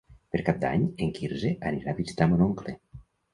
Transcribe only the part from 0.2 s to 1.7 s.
Per Cap d'Any en Quirze